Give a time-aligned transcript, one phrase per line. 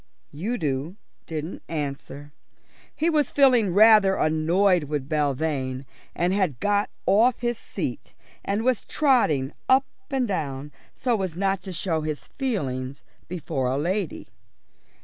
[0.35, 0.95] Udo
[1.27, 2.33] didn't answer.
[2.95, 5.85] He was feeling rather annoyed with Belvane,
[6.15, 11.61] and had got off his seat and was trotting up and down so as not
[11.61, 14.29] to show his feelings before a lady.